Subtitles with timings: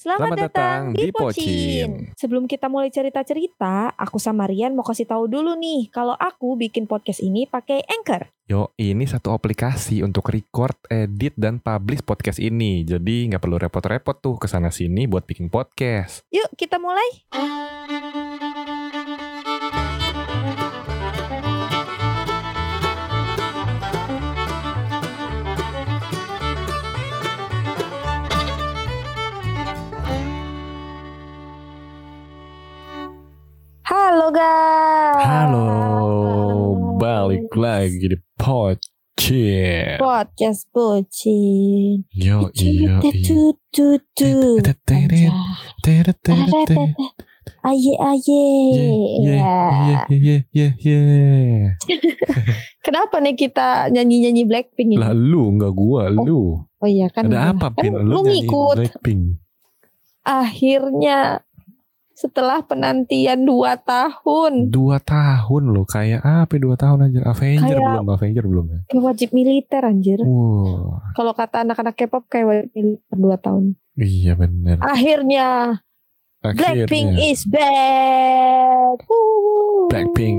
[0.00, 1.90] Selamat, Selamat datang datang di Pocin.
[2.16, 6.88] Sebelum kita mulai cerita-cerita, aku sama Rian mau kasih tahu dulu nih kalau aku bikin
[6.88, 8.32] podcast ini pakai Anchor.
[8.48, 12.80] Yo, ini satu aplikasi untuk record, edit, dan publish podcast ini.
[12.80, 16.24] Jadi nggak perlu repot-repot tuh ke sana sini buat bikin podcast.
[16.32, 18.39] Yuk kita mulai.
[34.30, 35.26] Halo guys.
[35.26, 35.66] Halo,
[37.02, 39.98] balik lagi di Pocin.
[39.98, 42.06] Podcast Pocin.
[42.14, 43.02] Yo, teret,
[46.22, 46.78] teret.
[47.66, 48.42] Aye aye.
[48.70, 50.06] Ye, Ya.
[50.06, 50.98] ye, ye, ye, ye, ye.
[52.86, 55.02] Kenapa nih kita nyanyi-nyanyi Blackpink ini?
[55.02, 56.54] Lalu nggak gua, lu.
[56.78, 57.26] Oh iya kan.
[57.26, 57.98] Ada apa, kan Pin?
[57.98, 58.76] lu Lu nyanyi ngikut.
[58.78, 59.42] Blackpink.
[60.22, 61.42] Akhirnya
[62.20, 64.68] setelah penantian 2 tahun.
[64.68, 67.24] Dua tahun loh, kayak apa dua tahun aja?
[67.24, 68.80] Avenger Kayak- belum, Avenger belum ya?
[68.86, 70.20] Kayak wajib militer anjir.
[70.20, 73.64] Wow, Kalau kata anak-anak K-pop kayak wajib militer 2 tahun.
[73.96, 74.76] iya bener.
[74.80, 75.80] Akhirnya
[76.40, 78.96] Blackpink is back.
[79.04, 79.88] Woo.
[79.88, 80.38] Blackpink.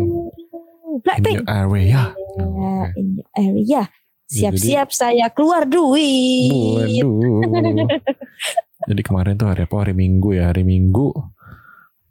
[1.01, 1.41] Blackpink.
[1.41, 2.01] in your area.
[2.41, 3.81] Ya, in your area.
[4.31, 6.49] Ya, Siap-siap saya keluar duit.
[7.03, 7.45] Waduh.
[8.89, 9.75] Jadi kemarin tuh hari apa?
[9.77, 11.13] Hari Minggu ya, hari Minggu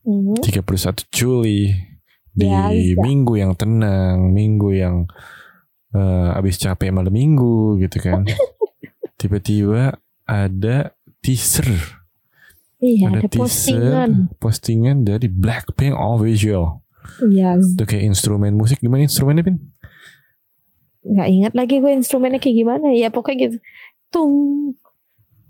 [0.01, 0.41] Mhm.
[0.41, 1.69] 31 Juli
[2.31, 3.01] di Ya, bisa.
[3.01, 4.97] minggu yang tenang, minggu yang
[5.91, 8.23] eh, abis capek malam minggu gitu kan.
[9.19, 11.67] Tiba-tiba ada teaser,
[12.79, 13.43] Iya, ada ada teaser
[13.77, 14.11] postingan.
[14.39, 16.81] postingan dari Blackpink official.
[17.21, 19.59] Iya, Itu kayak instrumen musik gimana instrumennya Pin?
[21.01, 22.93] nggak ingat lagi gue instrumennya kayak gimana.
[22.93, 23.57] Ya pokoknya gitu.
[24.09, 24.35] Tung.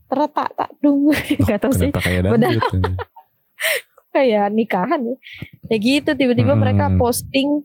[0.07, 1.11] Teretak tak dung.
[1.45, 1.91] Gak tau sih.
[1.91, 2.62] Kenapa kayak dangdut?
[4.11, 5.16] Kayak nikahan ya.
[5.66, 6.61] Ya gitu tiba-tiba Hmm.
[6.61, 7.62] mereka posting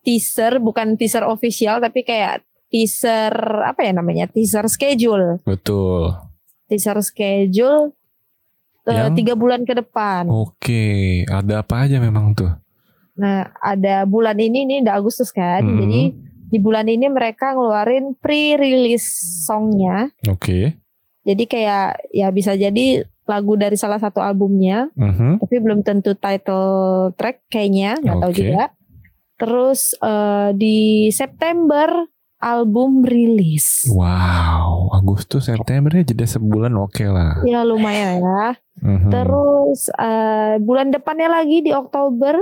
[0.00, 0.56] teaser.
[0.58, 3.32] Bukan teaser official tapi kayak teaser
[3.64, 6.12] apa ya namanya teaser schedule Betul.
[6.68, 7.96] teaser schedule
[8.84, 9.16] eh, Yang?
[9.16, 12.52] tiga bulan ke depan Oke, ada apa aja memang tuh?
[13.16, 15.64] Nah, ada bulan ini nih udah Agustus kan.
[15.64, 15.78] Mhm.
[15.80, 16.02] Jadi
[16.48, 20.12] di bulan ini mereka ngeluarin pre-release songnya.
[20.28, 20.76] Oke.
[21.24, 25.38] Jadi kayak ya bisa jadi lagu dari salah satu albumnya, Mhm.
[25.38, 26.66] tapi belum tentu title
[27.14, 28.40] track kayaknya, nggak tahu Oke.
[28.42, 28.64] juga.
[29.36, 30.78] Terus eh, di
[31.08, 32.08] September
[32.38, 33.86] album rilis.
[33.86, 37.42] Wow, Agustus September ya jeda sebulan oke lah.
[37.44, 38.46] Ya lumayan ya.
[38.78, 39.10] Mhm.
[39.10, 42.38] Terus eh, bulan depannya lagi di Oktober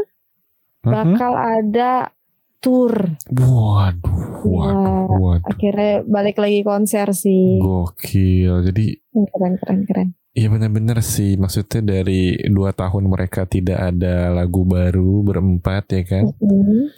[0.84, 0.92] Mhm.
[0.92, 2.12] bakal ada
[2.58, 2.92] tour.
[3.28, 5.44] Waduh, waduh, waduh.
[5.44, 7.58] Akhirnya balik lagi konser sih.
[7.58, 8.64] Gokil.
[8.64, 10.08] Jadi Keren keren keren.
[10.36, 16.24] Iya benar-benar sih maksudnya dari dua tahun mereka tidak ada lagu baru berempat ya kan
[16.44, 16.92] Mm-mm.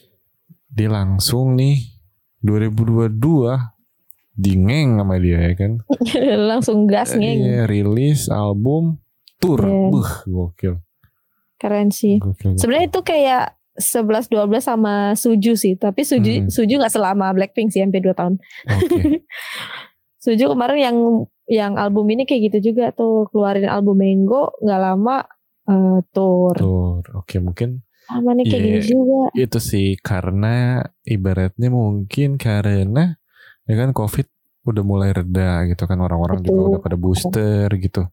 [0.68, 1.78] dia langsung nih
[2.42, 3.14] 2022
[4.34, 5.72] dingeng sama dia ya kan
[6.50, 7.38] Langsung gas ngeng.
[7.38, 8.98] Iya rilis album
[9.38, 9.86] tour Iya.
[9.86, 10.74] Buh, gokil
[11.54, 12.22] Keren sih.
[12.54, 16.50] Sebenarnya itu kayak 11 12 sama Suju sih, tapi Suju Hmm.
[16.50, 18.34] Suju nggak selama Blackpink sih sampai 2 tahun.
[18.66, 19.26] Oke.
[20.22, 20.96] Suju kemarin yang
[21.48, 25.16] yang album ini kayak gitu juga tuh keluarin album Mango nggak lama
[25.64, 26.54] eh, tour.
[26.54, 28.68] tour oke mungkin Sama nih kayak Iya.
[28.70, 29.20] gini juga.
[29.34, 33.16] itu sih karena ibaratnya mungkin karena
[33.64, 34.24] ya kan covid
[34.64, 38.08] udah mulai reda gitu kan orang-orang juga udah pada booster gitu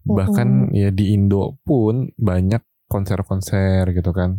[0.00, 4.38] bahkan ya di Indo pun banyak konser-konser gitu kan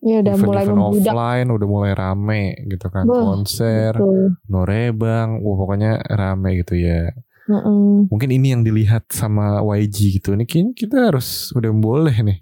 [0.00, 1.12] Ya udah mulai event-event membludak.
[1.12, 4.40] offline udah mulai rame gitu kan Beuh, konser Betul.
[4.46, 7.12] norebang wah pokoknya rame gitu ya
[7.50, 8.06] Heeh.
[8.06, 12.38] mungkin ini yang dilihat sama YG gitu kayaknya kita harus udah boleh nih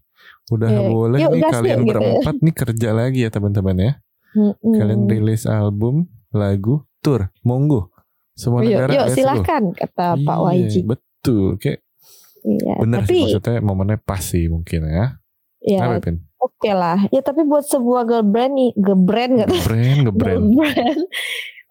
[0.49, 1.89] udah Iya, boleh yuk nih kalian gitu ya.
[1.89, 3.93] berempat nih kerja lagi ya teman-teman ya
[4.29, 4.75] Mm-mm.
[4.77, 7.89] kalian rilis album, lagu, tour, monggo.
[8.33, 10.75] Semua Yuk, negara yuk silahkan kata Pak Iya, YG.
[10.85, 11.81] Betul, kayak
[12.39, 15.17] Iya, bener tapi sih maksudnya momennya pas sih mungkin ya.
[15.59, 16.23] ya Apa Pin?
[16.39, 17.03] oke lah.
[17.09, 19.49] Ya tapi buat sebuah girl brand nih, girl brand tahu.
[19.51, 20.39] Ngebrand, ngebrand.
[20.39, 21.01] Girl brand.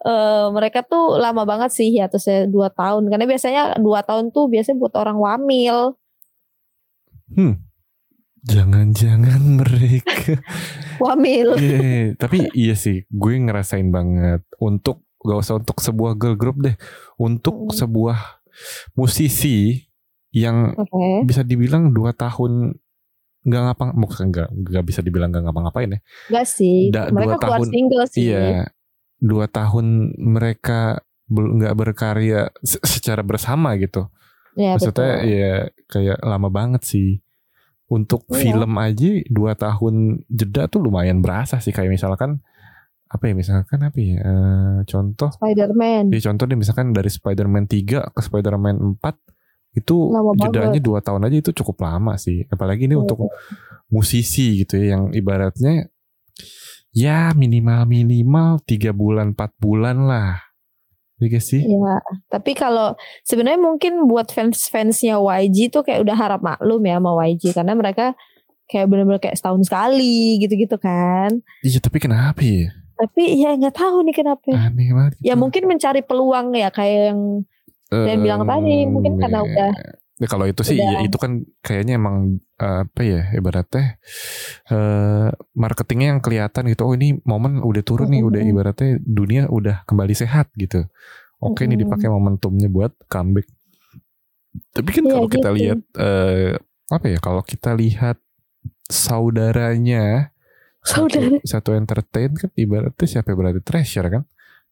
[0.07, 3.07] Eh, mereka tuh lama banget sih ya terus dua tahun.
[3.07, 5.77] Karena biasanya dua tahun tuh biasanya buat orang wamil.
[8.43, 10.39] Jangan-jangan mereka.
[10.97, 11.59] wamil.
[11.59, 16.75] Iya, tapi iya sih, gue ngerasain banget untuk gak usah untuk sebuah girl group deh,
[17.19, 17.73] untuk Mm.
[17.75, 18.17] sebuah
[18.93, 19.85] musisi
[20.31, 21.25] yang oke.
[21.25, 22.77] bisa dibilang dua tahun
[23.47, 25.99] nggak ngapa bukan nggak nggak bisa dibilang nggak ngapa-ngapain ya.
[26.27, 26.89] Enggak sih.
[26.89, 28.21] Da- mereka keluar tahun- single sih.
[28.27, 28.67] Iya,
[29.17, 29.85] dua tahun
[30.15, 34.07] mereka nggak berkarya se- secara bersama gitu.
[34.53, 35.29] Ya, Maksudnya betul.
[35.29, 35.53] ya
[35.85, 37.09] kayak lama banget sih.
[37.87, 38.35] Untuk Iya.
[38.43, 39.95] film aja dua tahun
[40.27, 42.43] jeda tuh lumayan berasa sih kayak misalkan
[43.07, 46.11] apa ya misalkan apa ya eh, contoh Spider-Man.
[46.11, 50.83] ya contoh deh misalkan dari Spider-Man 3 ke Spider-Man 4 itu Lama jedanya banget.
[50.83, 53.07] dua tahun aja itu cukup lama sih apalagi ini Iya.
[53.07, 53.31] untuk
[53.87, 55.87] musisi gitu ya yang ibaratnya
[56.91, 60.43] ya minimal minimal tiga bulan 4 bulan lah
[61.17, 61.97] Iya sih Ya,
[62.29, 62.93] tapi kalau
[63.23, 68.13] sebenarnya mungkin buat fans-fansnya YG tuh kayak udah harap maklum ya sama YG karena mereka
[68.65, 71.41] kayak bener-bener kayak setahun sekali gitu-gitu kan.
[71.59, 74.45] iya tapi kenapa ya Tapi ya nggak tahu nih kenapa.
[74.51, 75.41] aneh banget Ya gitu.
[75.41, 77.21] mungkin mencari peluang ya kayak yang
[77.87, 79.73] Dan bilang tadi, mungkin karena udah-
[80.17, 81.31] ya kalau itu sih udah- ya itu kan
[81.65, 82.17] kayaknya emang
[82.57, 83.83] eh, apa ya ibaratnya
[84.71, 85.29] eh
[85.63, 86.81] marketingnya yang kelihatan gitu.
[86.87, 90.85] Oh ini momen udah turun nih udah ibaratnya dunia udah kembali sehat gitu.
[91.43, 91.83] Oke nih Mm-mm.
[91.85, 93.47] dipakai momentumnya buat comeback.
[94.73, 95.57] Tapi kan Iya, kalau kita gitu.
[95.57, 96.53] lihat eh
[96.87, 98.17] apa ya kalau kita lihat
[98.87, 100.31] saudaranya
[100.83, 101.39] saudara.
[101.43, 104.23] satu, satu entertain kan ibaratnya siapa berarti treasure kan?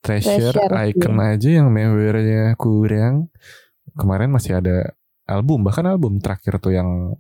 [0.06, 3.34] Treasure, Treasure, icon aja yang membernya kurang.
[3.98, 4.94] Kemarin masih ada
[5.26, 7.14] album bahkan album terakhir tuh yang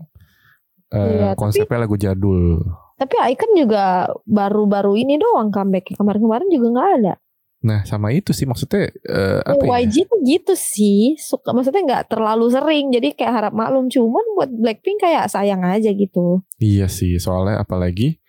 [0.90, 2.62] eh, Iya, tapi- konsepnya lagu jadul
[2.96, 5.92] Tapi Icon juga baru-baru ini doang comeback.
[5.94, 7.14] Kemarin-kemarin juga nggak ada.
[7.60, 11.18] nah sama itu sih maksudnya eh, apa ya YG tuh gitu sih.
[11.18, 12.88] Suka maksudnya nggak terlalu sering.
[12.90, 13.90] Jadi kayak harap maklum.
[13.90, 16.40] Cuman buat Blackpink kayak sayang aja gitu.
[16.56, 18.22] iya sih soalnya apalagi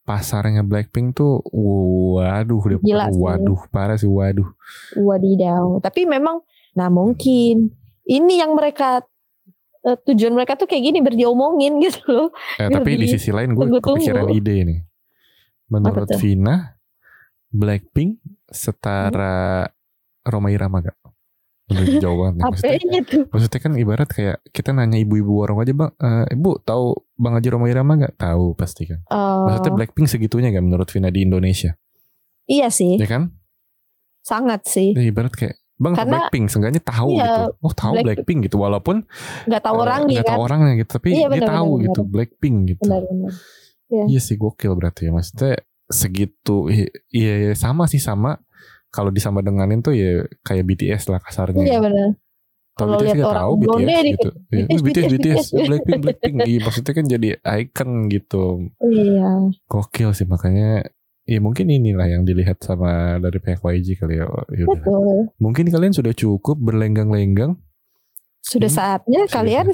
[0.00, 3.18] pasarnya Blackpink tuh waduh udah Gila sih.
[3.18, 4.46] waduh parah sih waduh
[4.94, 5.80] Wadidaw.
[5.80, 6.40] Tapi memang,
[6.72, 9.04] nah mungkin ini yang mereka
[9.84, 12.28] eh, tujuan mereka tuh kayak gini biar diomongin gitu loh.
[12.56, 14.80] Eh, tapi di di- sisi lain gue kepikiran ide nih.
[15.66, 16.08] Menurut?
[16.16, 16.76] Vina,
[17.48, 19.64] Blackpink setara
[20.22, 20.96] Roma Irama gak?
[21.64, 22.44] Udah jauh banget nih.
[22.44, 23.24] Maksudnya, tuh?
[23.26, 27.48] maksudnya kan ibarat kayak kita nanya ibu-ibu warung aja bang, "Eh, ibu tahu Bang Haji
[27.48, 28.20] Roma Irama gak?
[28.20, 29.00] Tahu pasti kan.
[29.08, 31.72] Maksudnya Eh, Blackpink segitunya gak menurut Vina di Indonesia?
[32.44, 33.32] iya sih, Ya kan?
[34.20, 34.92] sangat sih.
[34.92, 37.42] Ya, ibarat kayak Bang Karena- Blackpink, seenggaknya tahu Iya, gitu.
[37.60, 38.96] Oh tahu Black- Blackpink gitu, walaupun
[39.44, 40.32] Nggak tahu eh, orangnya nggak kan.
[40.32, 42.82] tahu orangnya gitu, tapi Iya, dia benar, tahu benar, gitu Blackpink gitu.
[42.82, 43.32] Benar-benar.
[44.08, 45.52] Iya sih gokil berarti ya maksudnya
[45.86, 48.40] segitu iya iya, sama sih sama
[48.88, 51.60] kalau disama denganin tuh ya kayak BTS lah kasarnya.
[51.60, 52.10] Iya benar.
[52.72, 54.28] Kalau BTS kita orang tahu BTS gitu.
[54.50, 55.46] Iya, BTS, BTS, BTS, BTS.
[55.64, 56.34] Blackpink, Blackpink.
[56.42, 58.44] Iya, maksudnya kan jadi icon gitu.
[58.80, 59.30] Iya.
[59.64, 60.90] Gokil sih makanya
[61.24, 64.28] ya mungkin inilah yang dilihat sama dari pihak YG kali ya.
[64.52, 64.80] Ya udah.
[64.80, 65.18] Betul.
[65.40, 67.56] Mungkin kalian sudah cukup berlenggang-lenggang.
[68.40, 69.32] Sudah Hmm, saatnya sudah.
[69.32, 69.66] kalian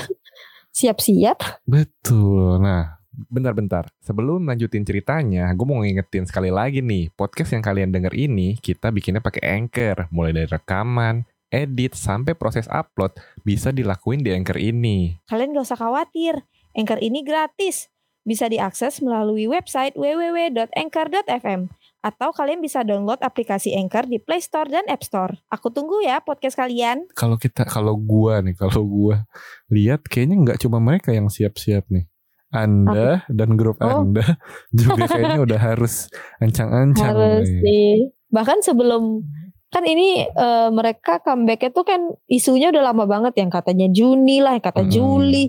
[0.70, 1.66] siap-siap.
[1.66, 2.62] Betul.
[2.62, 3.90] Nah, bentar-bentar.
[4.00, 8.88] Sebelum lanjutin ceritanya, gue mau ngingetin sekali lagi nih, podcast yang kalian denger ini kita
[8.88, 15.18] bikinnya pakai Anchor, mulai dari rekaman, edit sampai proses upload bisa dilakuin di Anchor ini.
[15.26, 16.46] Kalian gak usah khawatir.
[16.70, 17.90] Anchor ini gratis.
[18.20, 24.88] Bisa diakses melalui website www.anchor.fm atau kalian bisa download aplikasi Anchor di Play Store dan
[24.88, 25.36] App Store.
[25.48, 27.04] Aku tunggu ya podcast kalian.
[27.12, 29.28] Kalau kita, kalau gua nih, kalau gua
[29.68, 32.08] lihat kayaknya nggak cuma mereka yang siap-siap nih.
[32.50, 34.02] Anda dan grup Oh.
[34.02, 34.24] Anda
[34.74, 36.08] juga kayaknya udah harus
[36.40, 37.60] ancang-ancang Harus nih.
[37.62, 37.92] sih.
[38.32, 39.22] Bahkan sebelum
[39.70, 44.58] kan ini eh, mereka comebacknya tuh kan isunya udah lama banget yang katanya Juni lah,
[44.58, 44.90] yang kata Mm.
[44.90, 45.44] Juli,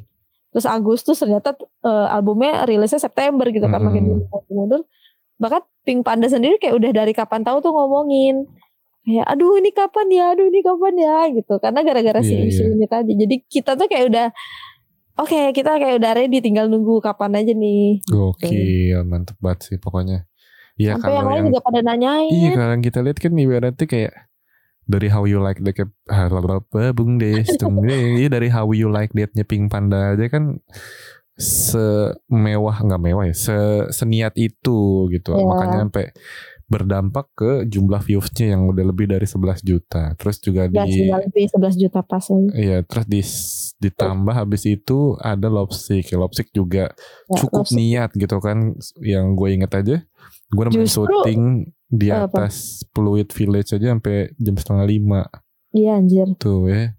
[0.51, 3.87] terus Agustus ternyata eh, albumnya rilisnya September gitu kan Mm.
[3.87, 4.03] makin
[4.47, 4.81] mundur.
[5.41, 8.45] Bahkan Pink Panda sendiri kayak udah dari kapan tahu tuh ngomongin
[9.01, 11.57] kayak aduh ini kapan ya, aduh ini kapan ya gitu.
[11.57, 12.73] Karena gara-gara si Iya, isu iya.
[12.77, 13.11] ini tadi.
[13.17, 14.27] Jadi kita tuh kayak udah
[15.19, 17.99] Oke, kita kayak udah ready tinggal nunggu kapan aja nih.
[18.07, 20.23] Gokil, mantep banget sih pokoknya.
[20.79, 22.31] Iya Sampai yang lain juga pada nanyain.
[22.31, 24.13] Iya kalau yang kita lihat kan ibaratnya kayak
[24.85, 25.73] dari how you like the
[26.91, 27.45] bung des.
[28.19, 30.59] Iya dari how you like that Pink Panda aja kan
[31.41, 33.57] semewah nggak mewah ya se
[33.89, 35.41] seniat itu gitu Iya.
[35.43, 36.05] makanya sampai
[36.71, 41.45] berdampak ke jumlah viewsnya yang udah lebih dari 11 juta terus juga Ya di lebih
[41.51, 42.23] 11 juta pas.
[42.55, 46.13] Iya, terus dis- ditambah habis itu ada Lopsik.
[46.15, 46.93] Lopsik juga
[47.27, 48.77] Ya, cukup terus- niat gitu kan.
[49.03, 49.97] Yang gue inget aja,
[50.47, 51.41] gue nemenin syuting
[51.91, 52.47] di Apa?
[52.47, 55.21] atas Pluit Village aja sampai jam setengah lima
[55.69, 56.27] Iya anjir.
[56.35, 56.95] tuh ya.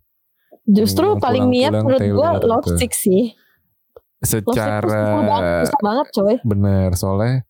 [0.63, 2.01] Justru Yang paling niat menurut
[2.45, 2.77] Love tuh.
[2.77, 3.33] Sick sih.
[4.23, 4.87] Secara
[5.67, 6.37] susah banget, coy.
[6.43, 7.43] bener soalnya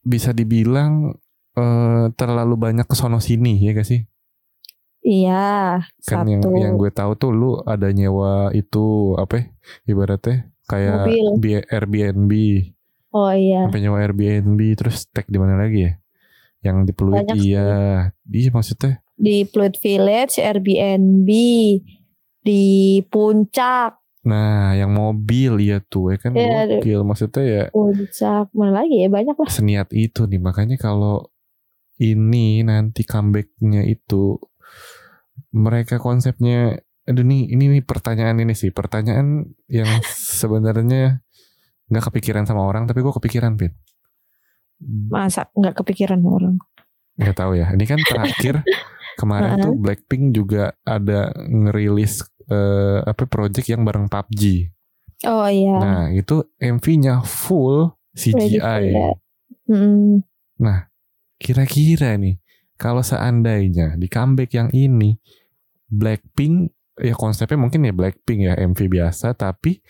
[0.00, 1.12] bisa dibilang
[1.52, 4.00] eh, terlalu banyak kesono sini ya gak sih?
[5.00, 6.30] Iya, Kan satu.
[6.30, 9.34] yang yang gue tahu tuh lu ada nyewa itu apa?
[9.34, 9.44] ya,
[9.86, 11.60] Ibaratnya kayak Mobil.
[11.66, 12.32] Airbnb.
[13.10, 13.64] Oh iya.
[13.66, 15.92] sampai nyewa Airbnb terus tag di mana lagi ya
[16.60, 17.52] yang di Pluit Banyak sih.
[17.52, 17.68] iya
[18.26, 21.28] iya maksudnya Di Pluit Village, Airbnb,
[22.40, 22.64] di
[23.04, 27.00] puncak, Nah, yang mobil ya tuh ya kan ada- gokil.
[27.02, 29.48] Maksudnya ya puncak mana lagi ya banyak lah.
[29.48, 30.36] seniat itu nih.
[30.36, 31.32] Makanya kalau
[31.96, 34.36] ini nanti comebacknya itu
[35.50, 39.88] mereka konsepnya aduh nih ini nih pertanyaan ini sih pertanyaan yang
[40.40, 41.24] sebenarnya
[41.88, 43.72] nggak kepikiran sama orang tapi gue kepikiran pin
[45.10, 46.56] Masa nggak kepikiran orang?
[47.20, 47.68] nggak tahu ya.
[47.76, 48.64] Ini kan terakhir.
[49.20, 54.72] Kemarin tuh Blackpink juga ada ngerilis eh, apa project yang bareng PUBG
[55.28, 55.76] Oh iya.
[55.76, 59.16] nah itu MV-nya full CGI that.
[59.68, 60.24] Mm,
[61.40, 62.36] Kira-kira nih,
[62.76, 65.16] kalau seandainya di comeback yang ini,
[65.88, 66.68] Blackpink,
[67.00, 69.80] ya konsepnya mungkin ya Blackpink ya, MV biasa, tapi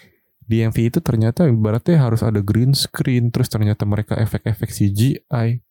[0.51, 5.63] di MV itu ternyata ibaratnya harus ada green screen, terus ternyata mereka efek-efek CGI.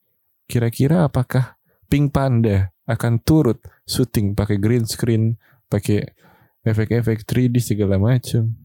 [0.48, 1.59] Kira-kira apakah
[1.91, 5.36] Pink Panda akan turut syuting pakai green screen,
[5.67, 6.15] pakai
[6.63, 8.55] efek-efek 3D segala macam?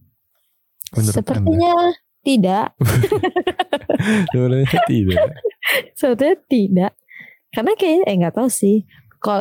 [0.95, 1.19] Menurut Anda?
[1.19, 1.75] Sepertinya
[2.23, 2.67] tidak.
[4.31, 5.29] Sebenarnya tidak.
[5.99, 6.93] Sebetulnya tidak.
[7.51, 8.87] Karena kayaknya eh nggak tahu sih.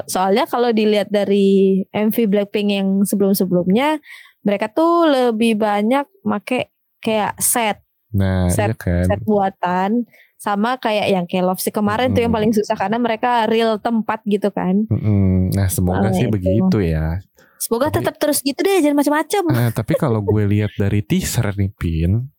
[0.09, 4.01] Soalnya kalau dilihat dari MV Blackpink yang sebelum-sebelumnya
[4.43, 7.79] mereka tuh lebih banyak make kayak set
[8.11, 9.05] Nah, Set- iya kan.
[9.09, 10.05] set buatan
[10.37, 14.53] sama kayak yang Love Sick kemarin tuh yang paling susah karena mereka real tempat gitu
[14.53, 14.85] kan.
[14.85, 15.49] Mm-mm.
[15.49, 16.31] Nah, semoga Oh, sih itu.
[16.31, 17.17] begitu ya.
[17.57, 19.43] Semoga Tapi- tetap terus gitu deh jangan macam-macam.
[19.49, 22.29] Nah, tapi kalau gue lihat dari teaser nih Pin,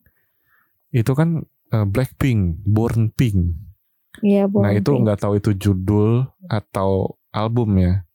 [0.91, 3.59] itu kan eh, Blackpink, Born Pink.
[4.21, 4.79] Iya, Nah boleh.
[4.79, 8.07] itu nggak tahu itu judul atau album ya.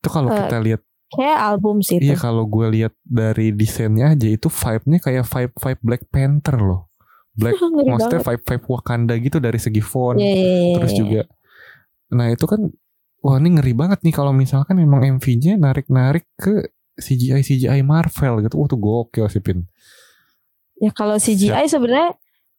[0.00, 4.26] Itu kalau Eh, kita lihat, kayak album sih iya kalau gue lihat dari desainnya aja
[4.26, 6.90] itu vibe-nya kayak vibe vibe Black Panther loh.
[7.36, 7.54] Black,
[7.92, 10.16] maksudnya vibe vibe Wakanda gitu dari segi font.
[10.16, 10.98] Iya, iya, iya, Terus iya.
[10.98, 11.22] juga,
[12.16, 12.60] nah itu kan,
[13.20, 18.56] wah ini ngeri banget nih kalau misalkan emang MV-nya narik-narik ke CGI CGI Marvel gitu.
[18.56, 19.68] Wah tuh gokil sih Pin.
[20.80, 22.16] Ya kalau CGI sebenarnya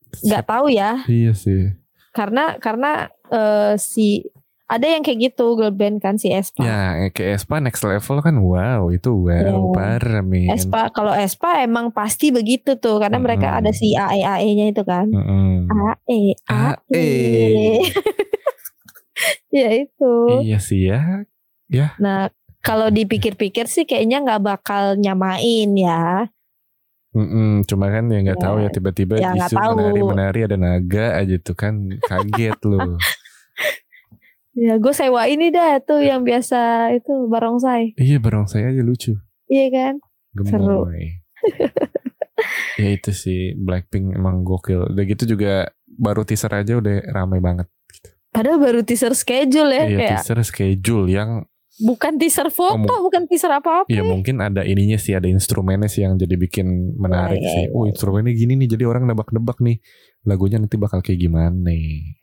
[0.07, 1.73] nggak tahu ya Iya sih.
[2.15, 4.23] karena karena eh, si
[4.67, 6.59] ada yang kayak gitu girl band kan si Espa.
[6.59, 9.55] Ya eh, kayak Espa next level kan wow itu wow Iya.
[9.71, 10.51] parah men.
[10.51, 13.59] Espa kalau Espa emang pasti begitu tuh karena mereka Mm-mm.
[13.59, 15.07] ada si AE AE-nya itu kan.
[15.07, 15.71] Mm-mm.
[16.05, 16.75] AE AE.
[16.91, 17.79] AE.
[19.57, 20.13] ya itu.
[20.43, 21.23] Iya sih ya.
[21.97, 22.27] Nah,
[22.59, 26.27] kalau dipikir-pikir sih kayaknya nggak bakal nyamain ya.
[27.11, 28.43] Mm-mm, Cuma kan ya nggak Ya.
[28.43, 32.99] tahu ya tiba-tiba Ya, isu menari-menari ada naga aja tuh kan kaget loh.
[34.57, 37.93] Ya gue sewa ini dah tuh yang biasa itu barongsai.
[37.95, 39.13] iya barongsai aja lucu.
[39.45, 39.93] Iya kan?
[40.43, 40.89] Seru.
[40.89, 41.21] Gemoy.
[42.81, 44.89] ya itu sih Blackpink emang gokil.
[44.89, 47.69] Udah gitu juga baru teaser aja udah ramai banget.
[48.29, 51.45] Padahal baru teaser schedule ya Iya kayak teaser schedule yang
[51.77, 53.85] bukan teaser foto, Ngomong- bukan teaser apa-apa.
[53.85, 57.63] Ya mungkin ada ininya sih, ada instrumennya sih yang jadi bikin menarik Oh, iya, sih.
[57.65, 57.93] iya, Oh iya.
[57.93, 59.77] instrumennya gini nih, jadi orang nebak-nebak nih
[60.25, 62.17] lagunya nanti bakal kayak gimana nih.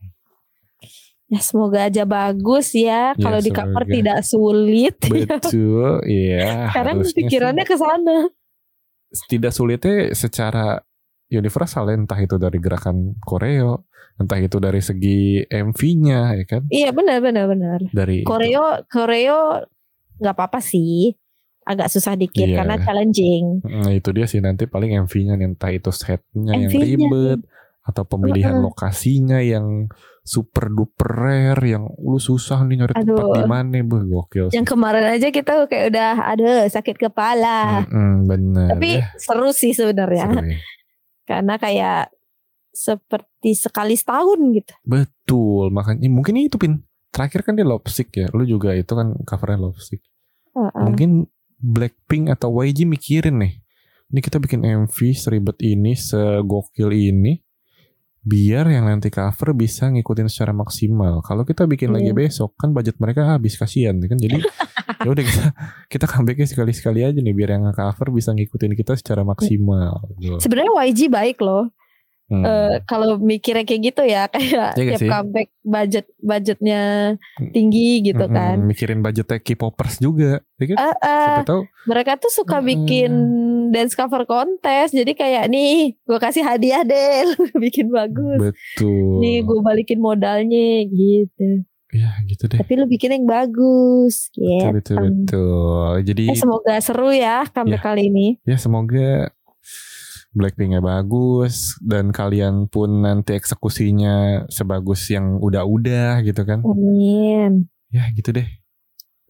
[1.35, 3.11] Ya semoga aja bagus ya.
[3.11, 3.91] Ya, Kalau di cover semoga.
[3.91, 4.95] tidak sulit.
[5.11, 6.71] Betul, iya.
[6.71, 8.31] Karena pikirannya ke sana.
[9.27, 10.79] tidak sulitnya secara
[11.29, 16.91] universal ya, entah itu dari gerakan koreo, entah itu dari segi MV-nya ya kan, Iya
[16.91, 17.79] benar benar benar.
[17.91, 19.63] dari Koreo koreo
[20.19, 21.15] nggak apa-apa sih.
[21.63, 22.61] Agak susah dikit Iya.
[22.61, 23.65] karena challenging.
[23.65, 27.41] Nah, itu dia sih nanti paling MV-nya entah itu setnya yang ribet
[27.83, 28.65] atau pemilihan Heeh.
[28.65, 29.89] lokasinya yang
[30.25, 33.37] super duper rare yang lu susah nih nyari tempat Aduh.
[33.37, 34.57] di mana bu gokil sih.
[34.57, 37.85] Yang kemarin aja kita kayak udah ada sakit kepala.
[37.85, 40.33] Mm-mm, bener Tapi ya, seru sih sebenarnya.
[40.33, 40.59] ya.
[41.29, 42.09] Karena kayak
[42.75, 44.75] seperti sekali setahun gitu.
[44.83, 46.83] betul makanya mungkin itu pin
[47.15, 50.03] terakhir kan dia Lovesick ya lu juga itu kan covernya Lovesick
[50.59, 50.83] Heeh.
[50.83, 51.31] mungkin
[51.63, 53.63] Blackpink atau YG mikirin nih
[54.11, 57.44] ini kita bikin MV seribet ini segokil ini
[58.25, 62.17] biar yang nanti cover bisa ngikutin secara maksimal kalau kita bikin lagi Iya.
[62.19, 64.41] besok kan budget mereka habis kasihan kan jadi
[65.05, 65.45] ya udah kita
[65.87, 70.41] kita comebacknya sekali sekali aja nih biar yang cover bisa ngikutin kita secara maksimal gitu.
[70.41, 71.69] Sebenarnya YG baik loh.
[72.25, 72.41] Hmm.
[72.41, 75.11] Eh, kalau mikirnya kayak gitu ya kayak nggak tiap sih?
[75.13, 76.83] comeback budget budgetnya
[77.53, 78.57] tinggi gitu Mm-mm, kan.
[78.65, 80.77] mikirin budgetnya K-popers juga ya kan?
[80.81, 82.69] Eh, Siapa tahu mereka tuh suka Mm-mm.
[82.73, 83.13] bikin
[83.75, 84.95] dance cover kontes.
[84.95, 87.27] Jadi kayak nih gue kasih hadiah deh.
[87.35, 88.39] Lu bikin bagus.
[88.39, 89.19] Betul.
[89.19, 91.67] Nih gue balikin modalnya gitu.
[91.95, 92.59] Ya gitu deh.
[92.59, 94.67] Tapi lu bikin yang bagus gitu.
[94.75, 95.15] betul betul.
[95.15, 98.27] Betul jadi Eh, semoga seru ya comeback kali ini.
[98.43, 99.31] Ya semoga
[100.35, 106.67] Blackpinknya bagus dan kalian pun nanti eksekusinya sebagus yang udah-udah gitu kan.
[106.67, 107.71] Amin.
[107.95, 108.49] Ya gitu deh.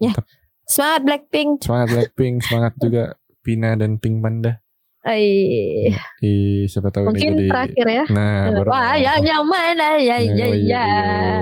[0.01, 0.17] Ya.
[0.17, 0.25] Mantap.
[0.65, 1.51] Semangat Blackpink.
[1.61, 3.03] Semangat Blackpink, semangat juga
[3.45, 4.65] Pina dan Pink Panda.
[5.05, 5.93] Ay,
[6.25, 8.05] Ih, siapa tahu mungkin ini jadi terakhir ya.
[8.09, 10.85] Nah, baru Wah, ya yang mana ya ya ya.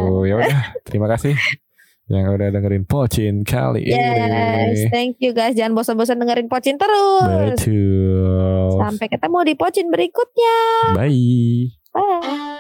[0.03, 1.39] Ya udah, terima kasih
[2.11, 4.91] yang udah dengerin Pocin kali Yes, ini.
[4.91, 5.55] thank you guys.
[5.55, 7.63] Jangan bosan-bosan dengerin Pocin terus.
[7.63, 8.83] Betul.
[8.83, 10.59] Sampai ketemu di Pocin berikutnya.
[10.99, 12.51] Bye.